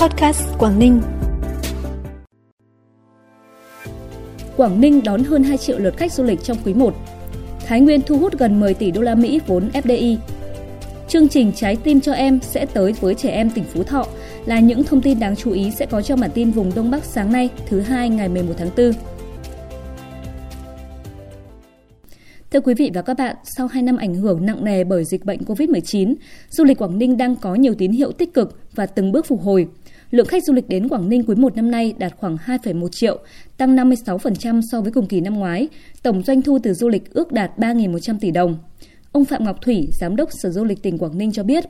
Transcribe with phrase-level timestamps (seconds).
[0.00, 1.00] Podcast Quảng Ninh.
[4.56, 6.94] Quảng Ninh đón hơn 2 triệu lượt khách du lịch trong quý 1.
[7.66, 10.16] Thái Nguyên thu hút gần 10 tỷ đô la Mỹ vốn FDI.
[11.08, 14.06] Chương trình Trái tim cho em sẽ tới với trẻ em tỉnh Phú Thọ
[14.46, 17.04] là những thông tin đáng chú ý sẽ có trong bản tin vùng Đông Bắc
[17.04, 18.92] sáng nay, thứ hai ngày 11 tháng 4.
[22.50, 25.24] Thưa quý vị và các bạn, sau 2 năm ảnh hưởng nặng nề bởi dịch
[25.24, 26.14] bệnh COVID-19,
[26.50, 29.42] du lịch Quảng Ninh đang có nhiều tín hiệu tích cực và từng bước phục
[29.42, 29.68] hồi.
[30.10, 33.18] Lượng khách du lịch đến Quảng Ninh quý 1 năm nay đạt khoảng 2,1 triệu,
[33.56, 35.68] tăng 56% so với cùng kỳ năm ngoái.
[36.02, 38.58] Tổng doanh thu từ du lịch ước đạt 3.100 tỷ đồng.
[39.12, 41.64] Ông Phạm Ngọc Thủy, Giám đốc Sở Du lịch tỉnh Quảng Ninh cho biết,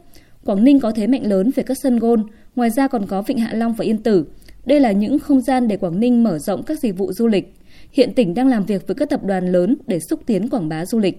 [0.45, 2.23] Quảng Ninh có thế mạnh lớn về các sân gôn,
[2.57, 4.25] ngoài ra còn có Vịnh Hạ Long và Yên Tử.
[4.67, 7.55] Đây là những không gian để Quảng Ninh mở rộng các dịch vụ du lịch.
[7.93, 10.87] Hiện tỉnh đang làm việc với các tập đoàn lớn để xúc tiến quảng bá
[10.87, 11.19] du lịch.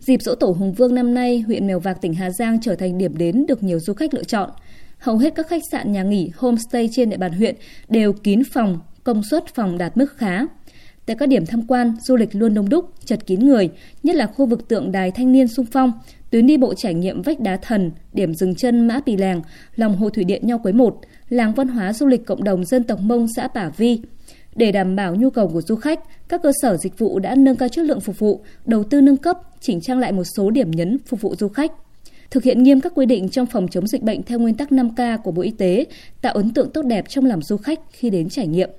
[0.00, 2.98] Dịp dỗ tổ Hùng Vương năm nay, huyện Mèo Vạc tỉnh Hà Giang trở thành
[2.98, 4.50] điểm đến được nhiều du khách lựa chọn.
[5.02, 7.56] Hầu hết các khách sạn nhà nghỉ, homestay trên địa bàn huyện
[7.88, 10.40] đều kín phòng, công suất phòng đạt mức khá.
[11.06, 13.70] Tại các điểm tham quan, du lịch luôn đông đúc, chật kín người,
[14.02, 15.92] nhất là khu vực tượng đài thanh niên sung phong,
[16.30, 19.42] tuyến đi bộ trải nghiệm vách đá thần, điểm dừng chân Mã Pì Lèng,
[19.76, 22.84] lòng hồ thủy điện Nho Quế 1, làng văn hóa du lịch cộng đồng dân
[22.84, 24.00] tộc Mông xã Bả Vi,
[24.56, 27.56] để đảm bảo nhu cầu của du khách, các cơ sở dịch vụ đã nâng
[27.56, 30.70] cao chất lượng phục vụ, đầu tư nâng cấp, chỉnh trang lại một số điểm
[30.70, 31.72] nhấn phục vụ du khách.
[32.32, 35.18] Thực hiện nghiêm các quy định trong phòng chống dịch bệnh theo nguyên tắc 5K
[35.18, 35.86] của Bộ Y tế,
[36.20, 38.70] tạo ấn tượng tốt đẹp trong lòng du khách khi đến trải nghiệm.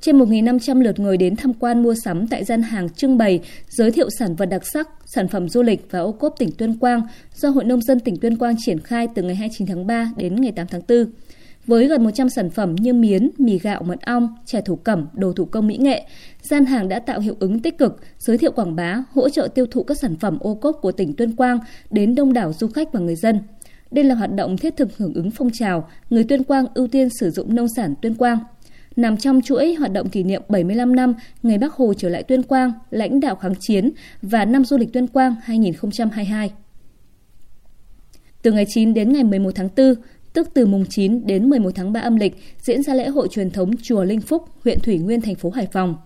[0.00, 3.90] Trên 1.500 lượt người đến tham quan mua sắm tại gian hàng trưng bày, giới
[3.90, 7.02] thiệu sản vật đặc sắc, sản phẩm du lịch và ô cốp tỉnh Tuyên Quang
[7.34, 10.40] do Hội Nông dân tỉnh Tuyên Quang triển khai từ ngày 29 tháng 3 đến
[10.40, 11.06] ngày 8 tháng 4.
[11.66, 15.32] Với gần 100 sản phẩm như miến, mì gạo, mật ong, chè thủ cẩm, đồ
[15.32, 16.06] thủ công mỹ nghệ,
[16.42, 19.66] gian hàng đã tạo hiệu ứng tích cực, giới thiệu quảng bá, hỗ trợ tiêu
[19.66, 21.58] thụ các sản phẩm ô cốp của tỉnh Tuyên Quang
[21.90, 23.40] đến đông đảo du khách và người dân.
[23.90, 27.08] Đây là hoạt động thiết thực hưởng ứng phong trào người Tuyên Quang ưu tiên
[27.20, 28.38] sử dụng nông sản Tuyên Quang.
[28.96, 32.42] Nằm trong chuỗi hoạt động kỷ niệm 75 năm Ngày Bắc Hồ trở lại Tuyên
[32.42, 33.90] Quang, lãnh đạo kháng chiến
[34.22, 36.50] và năm du lịch Tuyên Quang 2022.
[38.42, 39.94] Từ ngày 9 đến ngày 11 tháng 4,
[40.34, 43.50] tức từ mùng 9 đến 11 tháng 3 âm lịch, diễn ra lễ hội truyền
[43.50, 45.96] thống Chùa Linh Phúc, huyện Thủy Nguyên, thành phố Hải Phòng.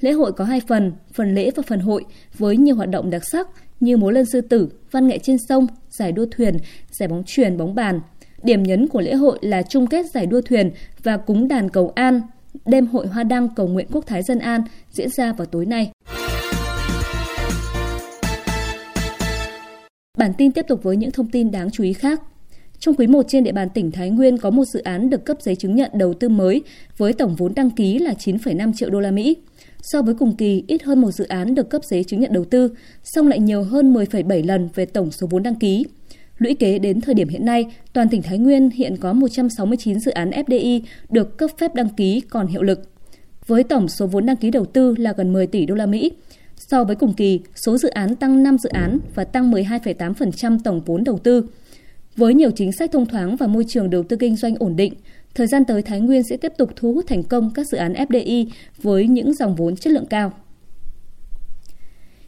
[0.00, 2.04] Lễ hội có hai phần, phần lễ và phần hội,
[2.38, 3.48] với nhiều hoạt động đặc sắc
[3.80, 6.56] như múa lân sư tử, văn nghệ trên sông, giải đua thuyền,
[6.90, 8.00] giải bóng truyền, bóng bàn.
[8.42, 10.70] Điểm nhấn của lễ hội là chung kết giải đua thuyền
[11.02, 12.20] và cúng đàn cầu an,
[12.66, 15.90] đêm hội hoa đăng cầu nguyện quốc thái dân an diễn ra vào tối nay.
[20.18, 22.20] Bản tin tiếp tục với những thông tin đáng chú ý khác.
[22.80, 25.36] Trong quý 1 trên địa bàn tỉnh Thái Nguyên có một dự án được cấp
[25.40, 26.62] giấy chứng nhận đầu tư mới
[26.96, 29.36] với tổng vốn đăng ký là 9,5 triệu đô la Mỹ.
[29.82, 32.44] So với cùng kỳ, ít hơn một dự án được cấp giấy chứng nhận đầu
[32.44, 32.70] tư,
[33.04, 35.86] song lại nhiều hơn 10,7 lần về tổng số vốn đăng ký.
[36.38, 40.10] Lũy kế đến thời điểm hiện nay, toàn tỉnh Thái Nguyên hiện có 169 dự
[40.10, 40.80] án FDI
[41.10, 42.90] được cấp phép đăng ký còn hiệu lực.
[43.46, 46.12] Với tổng số vốn đăng ký đầu tư là gần 10 tỷ đô la Mỹ.
[46.56, 50.80] So với cùng kỳ, số dự án tăng 5 dự án và tăng 12,8% tổng
[50.86, 51.44] vốn đầu tư.
[52.18, 54.94] Với nhiều chính sách thông thoáng và môi trường đầu tư kinh doanh ổn định,
[55.34, 57.92] thời gian tới Thái Nguyên sẽ tiếp tục thu hút thành công các dự án
[57.92, 58.46] FDI
[58.82, 60.32] với những dòng vốn chất lượng cao.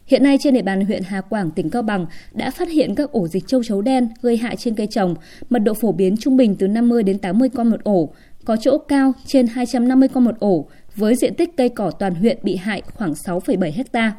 [0.05, 3.11] Hiện nay trên địa bàn huyện Hà Quảng, tỉnh Cao Bằng đã phát hiện các
[3.11, 5.15] ổ dịch châu chấu đen gây hại trên cây trồng,
[5.49, 8.13] mật độ phổ biến trung bình từ 50 đến 80 con một ổ,
[8.45, 12.37] có chỗ cao trên 250 con một ổ, với diện tích cây cỏ toàn huyện
[12.43, 14.11] bị hại khoảng 6,7 hectare.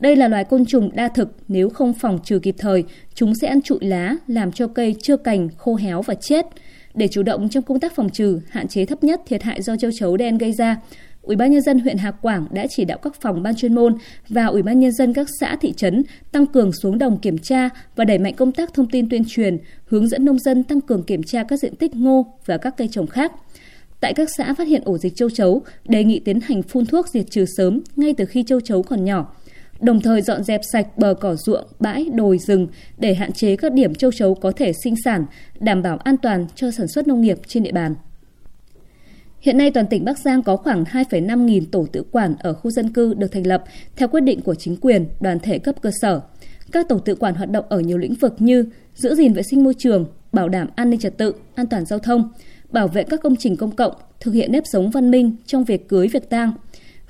[0.00, 2.84] Đây là loài côn trùng đa thực, nếu không phòng trừ kịp thời,
[3.14, 6.46] chúng sẽ ăn trụi lá, làm cho cây chưa cành, khô héo và chết.
[6.94, 9.76] Để chủ động trong công tác phòng trừ, hạn chế thấp nhất thiệt hại do
[9.76, 10.76] châu chấu đen gây ra,
[11.22, 13.94] Ủy ban nhân dân huyện Hà Quảng đã chỉ đạo các phòng ban chuyên môn
[14.28, 17.68] và Ủy ban nhân dân các xã thị trấn tăng cường xuống đồng kiểm tra
[17.96, 21.02] và đẩy mạnh công tác thông tin tuyên truyền, hướng dẫn nông dân tăng cường
[21.02, 23.32] kiểm tra các diện tích ngô và các cây trồng khác.
[24.00, 27.08] Tại các xã phát hiện ổ dịch châu chấu, đề nghị tiến hành phun thuốc
[27.08, 29.34] diệt trừ sớm ngay từ khi châu chấu còn nhỏ
[29.80, 32.68] đồng thời dọn dẹp sạch bờ cỏ ruộng, bãi, đồi, rừng
[32.98, 35.24] để hạn chế các điểm châu chấu có thể sinh sản,
[35.60, 37.94] đảm bảo an toàn cho sản xuất nông nghiệp trên địa bàn.
[39.40, 42.70] Hiện nay toàn tỉnh Bắc Giang có khoảng 2,5 nghìn tổ tự quản ở khu
[42.70, 43.64] dân cư được thành lập
[43.96, 46.20] theo quyết định của chính quyền, đoàn thể cấp cơ sở.
[46.72, 49.64] Các tổ tự quản hoạt động ở nhiều lĩnh vực như giữ gìn vệ sinh
[49.64, 52.32] môi trường, bảo đảm an ninh trật tự, an toàn giao thông,
[52.70, 55.88] bảo vệ các công trình công cộng, thực hiện nếp sống văn minh trong việc
[55.88, 56.52] cưới việc tang,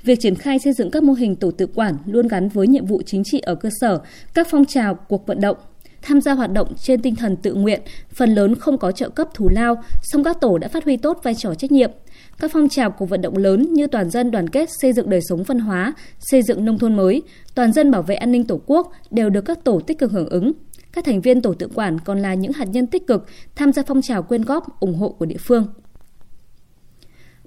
[0.03, 2.85] Việc triển khai xây dựng các mô hình tổ tự quản luôn gắn với nhiệm
[2.85, 3.99] vụ chính trị ở cơ sở,
[4.33, 5.57] các phong trào, cuộc vận động,
[6.01, 7.81] tham gia hoạt động trên tinh thần tự nguyện,
[8.13, 11.19] phần lớn không có trợ cấp thù lao, song các tổ đã phát huy tốt
[11.23, 11.91] vai trò trách nhiệm.
[12.39, 15.21] Các phong trào cuộc vận động lớn như toàn dân đoàn kết xây dựng đời
[15.29, 17.21] sống văn hóa, xây dựng nông thôn mới,
[17.55, 20.29] toàn dân bảo vệ an ninh tổ quốc đều được các tổ tích cực hưởng
[20.29, 20.51] ứng.
[20.93, 23.25] Các thành viên tổ tự quản còn là những hạt nhân tích cực
[23.55, 25.67] tham gia phong trào quyên góp ủng hộ của địa phương.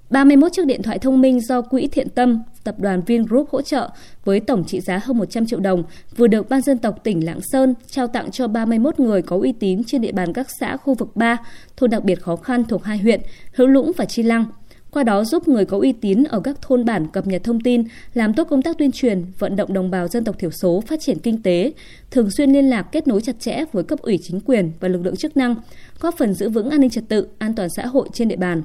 [0.09, 3.89] 31 chiếc điện thoại thông minh do Quỹ Thiện Tâm, tập đoàn Vingroup hỗ trợ
[4.25, 5.83] với tổng trị giá hơn 100 triệu đồng
[6.15, 9.51] vừa được Ban dân tộc tỉnh Lạng Sơn trao tặng cho 31 người có uy
[9.51, 11.37] tín trên địa bàn các xã khu vực 3,
[11.77, 13.21] thôn đặc biệt khó khăn thuộc hai huyện
[13.53, 14.45] Hữu Lũng và Chi Lăng.
[14.91, 17.83] Qua đó giúp người có uy tín ở các thôn bản cập nhật thông tin,
[18.13, 20.99] làm tốt công tác tuyên truyền, vận động đồng bào dân tộc thiểu số phát
[21.01, 21.71] triển kinh tế,
[22.11, 25.05] thường xuyên liên lạc kết nối chặt chẽ với cấp ủy chính quyền và lực
[25.05, 25.55] lượng chức năng,
[25.99, 28.63] góp phần giữ vững an ninh trật tự, an toàn xã hội trên địa bàn.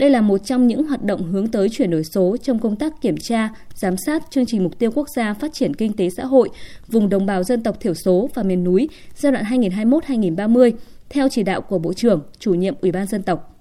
[0.00, 3.00] Đây là một trong những hoạt động hướng tới chuyển đổi số trong công tác
[3.00, 6.24] kiểm tra, giám sát chương trình mục tiêu quốc gia phát triển kinh tế xã
[6.24, 6.48] hội
[6.88, 10.72] vùng đồng bào dân tộc thiểu số và miền núi giai đoạn 2021-2030
[11.08, 13.56] theo chỉ đạo của Bộ trưởng, chủ nhiệm Ủy ban dân tộc.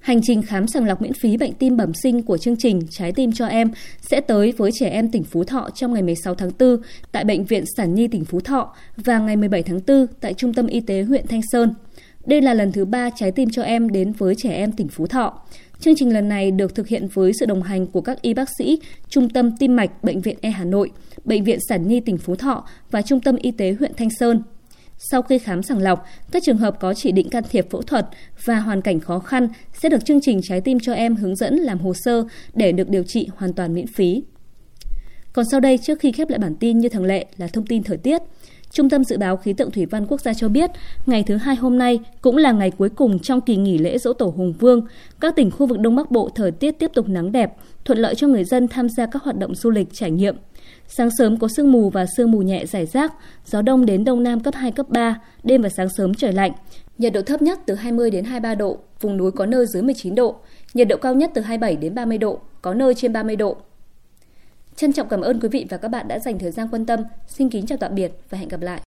[0.00, 3.12] Hành trình khám sàng lọc miễn phí bệnh tim bẩm sinh của chương trình Trái
[3.12, 3.70] tim cho em
[4.00, 6.76] sẽ tới với trẻ em tỉnh Phú Thọ trong ngày 16 tháng 4
[7.12, 10.54] tại Bệnh viện Sản Nhi tỉnh Phú Thọ và ngày 17 tháng 4 tại Trung
[10.54, 11.74] tâm Y tế huyện Thanh Sơn.
[12.26, 15.06] Đây là lần thứ ba Trái tim cho em đến với trẻ em tỉnh Phú
[15.06, 15.42] Thọ.
[15.80, 18.48] Chương trình lần này được thực hiện với sự đồng hành của các y bác
[18.58, 18.78] sĩ
[19.08, 20.90] Trung tâm Tim mạch Bệnh viện E Hà Nội,
[21.24, 24.42] Bệnh viện Sản Nhi tỉnh Phú Thọ và Trung tâm Y tế huyện Thanh Sơn.
[25.10, 28.08] Sau khi khám sàng lọc, các trường hợp có chỉ định can thiệp phẫu thuật
[28.44, 29.48] và hoàn cảnh khó khăn
[29.82, 32.24] sẽ được chương trình Trái tim cho em hướng dẫn làm hồ sơ
[32.54, 34.22] để được điều trị hoàn toàn miễn phí.
[35.32, 37.82] Còn sau đây, trước khi khép lại bản tin như thường lệ là thông tin
[37.82, 38.22] thời tiết.
[38.72, 40.70] Trung tâm Dự báo Khí tượng Thủy văn Quốc gia cho biết,
[41.06, 44.12] ngày thứ hai hôm nay cũng là ngày cuối cùng trong kỳ nghỉ lễ dỗ
[44.12, 44.86] tổ Hùng Vương.
[45.20, 47.52] Các tỉnh khu vực Đông Bắc Bộ thời tiết tiếp tục nắng đẹp,
[47.84, 50.36] thuận lợi cho người dân tham gia các hoạt động du lịch trải nghiệm.
[50.88, 53.12] Sáng sớm có sương mù và sương mù nhẹ rải rác,
[53.46, 56.52] gió đông đến đông nam cấp 2, cấp 3, đêm và sáng sớm trời lạnh.
[56.98, 60.14] Nhiệt độ thấp nhất từ 20 đến 23 độ, vùng núi có nơi dưới 19
[60.14, 60.36] độ.
[60.74, 63.56] Nhiệt độ cao nhất từ 27 đến 30 độ, có nơi trên 30 độ.
[64.76, 67.00] Trân trọng cảm ơn quý vị và các bạn đã dành thời gian quan tâm.
[67.26, 68.80] Xin kính chào tạm biệt và hẹn gặp lại.